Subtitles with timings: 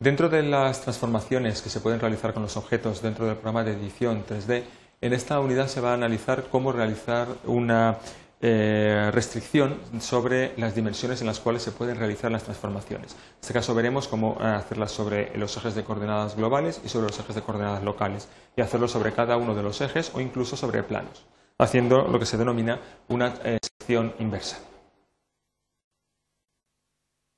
[0.00, 3.72] Dentro de las transformaciones que se pueden realizar con los objetos dentro del programa de
[3.72, 4.62] edición 3D,
[5.00, 7.98] en esta unidad se va a analizar cómo realizar una
[8.40, 13.14] eh, restricción sobre las dimensiones en las cuales se pueden realizar las transformaciones.
[13.14, 17.18] En este caso veremos cómo hacerlas sobre los ejes de coordenadas globales y sobre los
[17.18, 20.84] ejes de coordenadas locales y hacerlo sobre cada uno de los ejes o incluso sobre
[20.84, 21.26] planos,
[21.58, 22.78] haciendo lo que se denomina
[23.08, 24.60] una eh, sección inversa.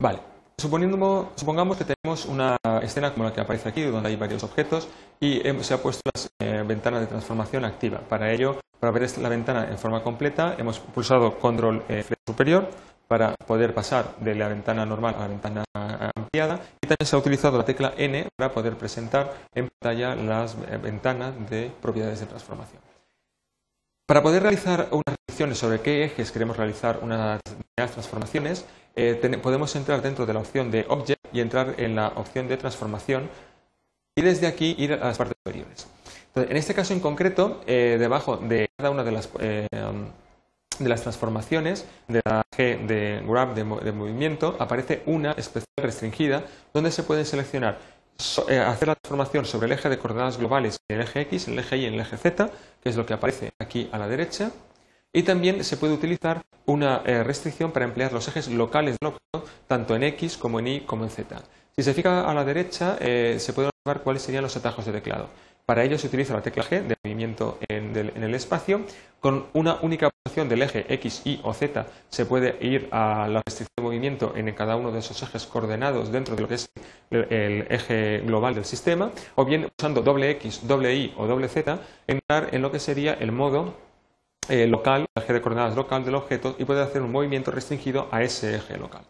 [0.00, 4.88] Vale, supongamos que tenemos una escena como la que aparece aquí, donde hay varios objetos
[5.20, 6.02] y se ha puesto
[6.40, 8.00] la eh, ventana de transformación activa.
[8.00, 12.68] Para ello, para ver la ventana en forma completa, hemos pulsado control eh, superior
[13.06, 15.64] para poder pasar de la ventana normal a la ventana
[16.14, 20.54] ampliada y también se ha utilizado la tecla N para poder presentar en pantalla las
[20.54, 22.82] eh, ventanas de propiedades de transformación.
[24.06, 27.40] Para poder realizar unas restricciones sobre qué ejes queremos realizar unas
[27.76, 28.64] transformaciones,
[28.98, 32.56] eh, podemos entrar dentro de la opción de Object y entrar en la opción de
[32.56, 33.30] transformación
[34.16, 35.86] y desde aquí ir a las partes superiores.
[36.34, 41.02] en este caso en concreto, eh, debajo de cada una de las, eh, de las
[41.02, 46.42] transformaciones de la G de Grab de, movimiento aparece una especial restringida
[46.74, 47.78] donde se puede seleccionar
[48.18, 51.82] hacer la transformación sobre el eje de coordenadas globales, el eje X, el eje Y
[51.82, 52.50] y el eje Z,
[52.82, 54.50] que es lo que aparece aquí a la derecha,
[55.12, 59.50] y también se puede utilizar una eh, restricción para emplear los ejes locales del objeto,
[59.66, 61.42] tanto en X como en Y como en Z.
[61.76, 64.92] Si se fija a la derecha, eh, se puede observar cuáles serían los atajos de
[64.92, 65.28] teclado.
[65.68, 68.80] Para ello se utiliza la tecla G de movimiento en, el espacio.
[69.20, 73.42] Con una única opción del eje X, Y o Z se puede ir a la
[73.44, 76.70] restricción de movimiento en cada uno de esos ejes coordenados dentro de lo que es
[77.10, 79.10] el, eje global del sistema.
[79.34, 83.12] O bien usando doble X, doble Y o doble Z, entrar en lo que sería
[83.12, 83.74] el modo
[84.48, 88.08] eh, local, el eje de coordenadas local del objeto y puede hacer un movimiento restringido
[88.10, 89.02] a ese eje local.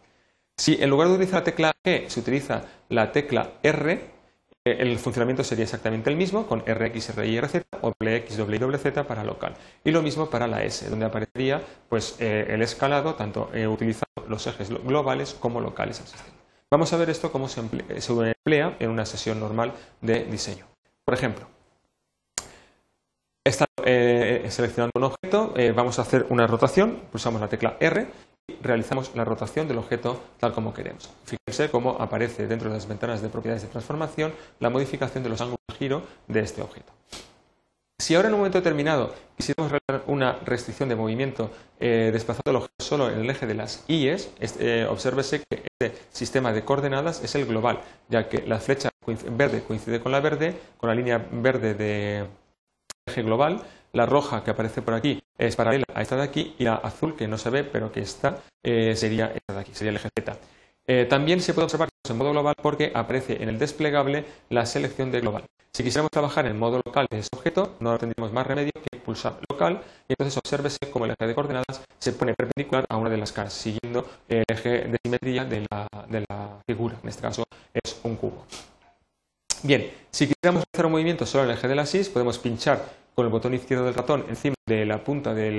[0.57, 4.99] Si en lugar de utilizar la tecla G se utiliza la tecla R, eh, el
[4.99, 9.53] funcionamiento sería exactamente el mismo con RX, RY, RZ o X, Y, Z para local.
[9.83, 14.45] Y lo mismo para la S, donde aparecería pues, eh, el escalado tanto utilizando los
[14.47, 16.37] ejes globales como locales del sistema.
[16.71, 20.65] Vamos a ver esto cómo se emplea en una sesión normal de diseño.
[21.03, 21.47] Por ejemplo,
[23.91, 28.07] eh, seleccionando un objeto, eh, vamos a hacer una rotación, pulsamos la tecla R
[28.47, 31.09] y realizamos la rotación del objeto tal como queremos.
[31.23, 35.41] Fíjense cómo aparece dentro de las ventanas de propiedades de transformación la modificación de los
[35.41, 36.91] ángulos de giro de este objeto.
[37.99, 42.57] Si ahora en un momento determinado quisiéramos realizar una restricción de movimiento eh, desplazando el
[42.57, 44.87] objeto solo en el eje de las IES, eh,
[45.49, 48.89] que este sistema de coordenadas es el global, ya que la flecha
[49.31, 52.27] verde coincide con la verde, con la línea verde de,
[53.09, 53.61] eje global.
[53.93, 57.15] La roja que aparece por aquí es paralela a esta de aquí y la azul
[57.15, 60.09] que no se ve pero que está eh, sería esta de aquí, sería el eje
[60.17, 60.37] Z.
[60.85, 65.11] Eh, también se puede observar en modo global porque aparece en el desplegable la selección
[65.11, 65.43] de global.
[65.71, 69.39] Si quisiéramos trabajar en modo local de ese objeto, no tendríamos más remedio que pulsar
[69.49, 73.17] local y entonces obsérvese cómo el eje de coordenadas se pone perpendicular a una de
[73.17, 76.97] las caras, siguiendo el eje de simetría de la, de la figura.
[77.03, 78.45] En este caso es un cubo.
[79.61, 82.83] Bien, si quisiéramos hacer un movimiento solo en el eje de la podemos pinchar
[83.19, 85.57] con el botón izquierdo del ratón encima de la punta del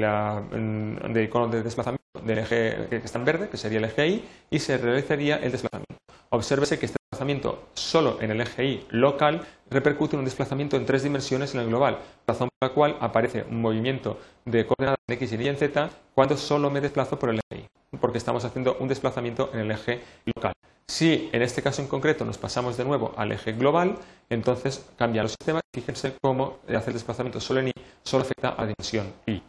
[1.22, 4.58] icono de desplazamiento del eje que está en verde, que sería el eje Y, y
[4.60, 5.96] se realizaría el desplazamiento.
[6.30, 10.86] Obsérvese que este desplazamiento solo en el eje Y local repercute en un desplazamiento en
[10.86, 15.14] tres dimensiones en el global, razón por la cual aparece un movimiento de coordenadas en
[15.16, 18.78] X y en Z cuando solo me desplazo por el eje Y, porque estamos haciendo
[18.80, 20.00] un desplazamiento en el eje
[20.34, 20.54] local.
[20.90, 23.94] Si en este caso en concreto nos pasamos de nuevo al eje global,
[24.28, 25.60] entonces cambia el sistema.
[25.72, 29.40] Fíjense cómo hacer el desplazamiento solo en Y solo afecta a la dimensión Y.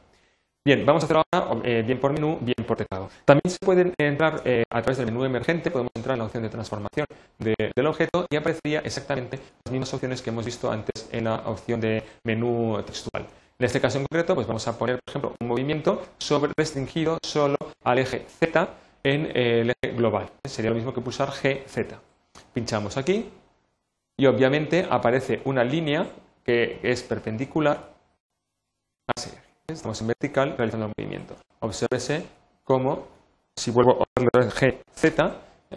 [0.63, 3.09] Bien, vamos a hacer ahora eh, bien por menú, bien por teclado.
[3.25, 6.43] También se puede entrar eh, a través del menú emergente, podemos entrar en la opción
[6.43, 7.07] de transformación
[7.39, 11.81] del objeto y aparecería exactamente las mismas opciones que hemos visto antes en la opción
[11.81, 13.25] de menú textual.
[13.57, 17.17] En este caso en concreto, pues vamos a poner, por ejemplo, un movimiento sobre, restringido
[17.23, 18.69] solo al eje Z
[19.03, 20.29] en el eje global.
[20.43, 21.95] Sería lo mismo que pulsar GZ.
[22.53, 23.29] Pinchamos aquí
[24.17, 26.07] y obviamente aparece una línea
[26.43, 27.93] que es perpendicular
[29.07, 29.37] a ese.
[29.67, 31.35] Estamos en vertical realizando el movimiento.
[31.59, 32.25] Obsérvese
[32.63, 33.07] cómo,
[33.55, 35.19] si vuelvo a GZ,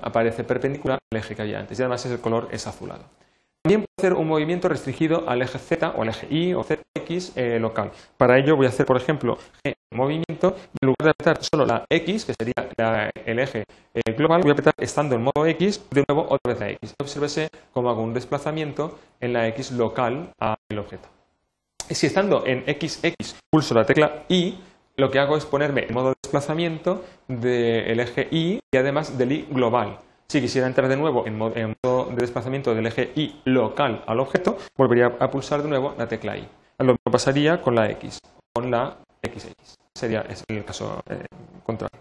[0.02, 3.04] aparece perpendicular al eje que había antes y además el color es azulado.
[3.64, 7.32] También puedo hacer un movimiento restringido al eje Z o al eje Y o ZX
[7.34, 7.92] eh, local.
[8.18, 11.86] Para ello voy a hacer, por ejemplo, G movimiento en lugar de apretar solo la
[11.88, 13.64] X, que sería el eje
[13.94, 16.94] eh, global, voy a apretar estando en modo X, de nuevo otra vez la X.
[17.00, 21.08] Obsérvese cómo hago un desplazamiento en la X local al objeto.
[21.88, 24.58] Si estando en XX pulso la tecla Y,
[24.96, 29.46] lo que hago es ponerme en modo desplazamiento del eje Y y además del Y
[29.50, 34.20] global Si quisiera entrar de nuevo en modo, de desplazamiento del eje Y local al
[34.20, 36.48] objeto, volvería a pulsar de nuevo la tecla Y.
[36.78, 38.18] Lo mismo pasaría con la X,
[38.52, 39.74] con la XX.
[39.94, 41.24] Sería el caso eh,
[41.64, 42.00] contrario.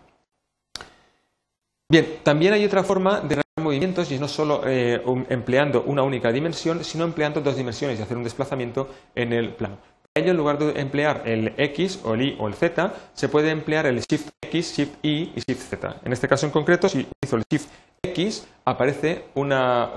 [1.90, 5.00] Bien, también hay otra forma de realizar movimientos y no solo eh,
[5.30, 9.78] empleando una única dimensión, sino empleando dos dimensiones y hacer un desplazamiento en el plano.
[10.12, 13.30] Para ello, en lugar de emplear el X o el Y o el Z, se
[13.30, 15.98] puede emplear el Shift X, Shift Y y Shift Z.
[16.04, 17.70] En este caso en concreto, si utilizo el Shift
[18.04, 19.50] X, aparece un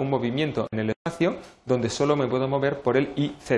[0.09, 3.53] movimiento en el espacio donde solo me puedo mover por el YZ.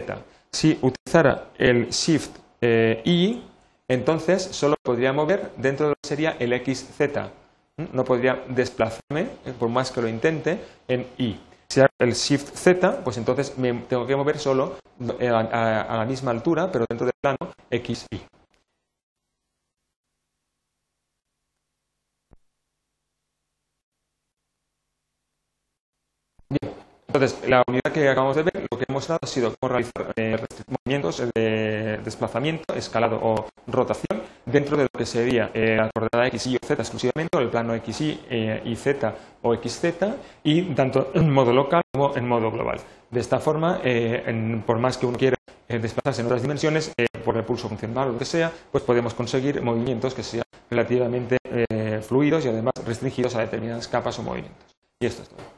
[0.51, 3.43] Si utilizara el Shift eh, Y,
[3.87, 7.31] entonces solo podría mover dentro de lo que sería el XZ
[7.93, 11.37] no podría desplazarme, eh, por más que lo intente, en Y.
[11.69, 14.77] Si hago el Shift Z, pues entonces me tengo que mover solo
[15.21, 17.39] eh, a, la misma altura, pero dentro del plano
[17.71, 18.21] XY.
[27.09, 30.13] Entonces la unidad que acabamos de ver, lo que hemos dado ha sido cómo realizar
[30.17, 30.37] eh,
[30.69, 36.47] movimientos de desplazamiento, escalado o rotación dentro de lo que sería eh, la coordenada x,
[36.47, 39.85] y o z exclusivamente, o el plano x, y, eh, z o xz,
[40.45, 42.79] y tanto en modo local como en modo global.
[43.11, 45.37] De esta forma, eh, por más que uno quiera
[45.69, 46.93] desplazarse en otras dimensiones,
[47.25, 51.37] por el pulso funcional o lo que sea, pues podemos conseguir movimientos que sean relativamente
[52.01, 54.75] fluidos y además restringidos a determinadas capas o movimientos.
[55.01, 55.58] Y esto es todo.